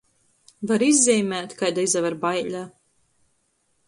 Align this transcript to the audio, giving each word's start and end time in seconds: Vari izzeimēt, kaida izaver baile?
Vari 0.69 0.85
izzeimēt, 0.93 1.53
kaida 1.59 1.83
izaver 1.89 2.15
baile? 2.23 2.63